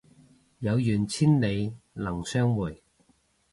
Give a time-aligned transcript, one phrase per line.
[0.57, 2.81] 有緣千里能相會